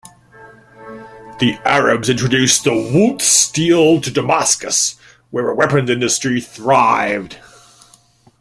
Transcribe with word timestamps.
The 1.37 1.59
Arabs 1.63 2.09
introduced 2.09 2.63
the 2.63 2.71
wootz 2.71 3.21
steel 3.21 4.01
to 4.01 4.09
Damascus, 4.09 4.95
where 5.29 5.49
a 5.51 5.55
weapons 5.55 5.91
industry 5.91 6.41
thrived. 6.41 7.37